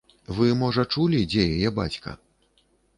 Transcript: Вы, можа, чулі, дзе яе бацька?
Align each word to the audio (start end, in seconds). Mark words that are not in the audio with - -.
Вы, 0.37 0.47
можа, 0.61 0.85
чулі, 0.95 1.21
дзе 1.37 1.47
яе 1.53 1.69
бацька? 1.79 2.19